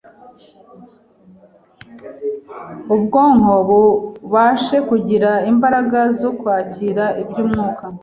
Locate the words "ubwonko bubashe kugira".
2.95-5.29